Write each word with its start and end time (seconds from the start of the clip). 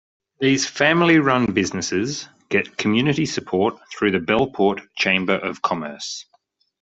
These 0.39 0.65
family 0.65 1.19
run 1.19 1.53
businesses 1.53 2.27
get 2.49 2.75
community 2.75 3.27
support 3.27 3.77
through 3.91 4.09
the 4.09 4.17
Bellport 4.19 4.81
Chamber 4.95 5.35
of 5.35 5.61
Commerce. 5.61 6.25